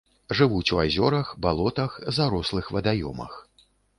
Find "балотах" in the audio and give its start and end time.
1.45-1.99